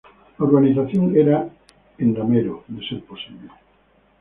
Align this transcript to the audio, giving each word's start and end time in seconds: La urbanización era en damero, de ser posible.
La 0.39 0.45
urbanización 0.45 1.15
era 1.15 1.47
en 1.99 2.15
damero, 2.15 2.63
de 2.67 2.83
ser 2.87 3.03
posible. 3.05 3.51